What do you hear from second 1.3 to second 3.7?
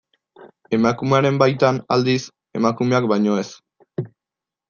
baitan, aldiz, emakumeak baino ez.